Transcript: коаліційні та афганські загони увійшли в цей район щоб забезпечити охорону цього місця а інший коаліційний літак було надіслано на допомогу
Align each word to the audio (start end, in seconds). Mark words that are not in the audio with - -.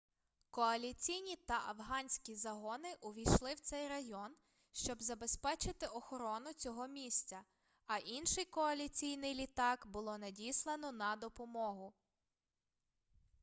коаліційні 0.51 1.35
та 1.35 1.61
афганські 1.69 2.35
загони 2.35 2.95
увійшли 3.01 3.53
в 3.53 3.59
цей 3.59 3.87
район 3.89 4.31
щоб 4.71 5.01
забезпечити 5.03 5.85
охорону 5.87 6.53
цього 6.53 6.87
місця 6.87 7.43
а 7.87 7.97
інший 7.97 8.45
коаліційний 8.45 9.33
літак 9.35 9.87
було 9.87 10.17
надіслано 10.17 10.91
на 10.91 11.15
допомогу 11.15 11.93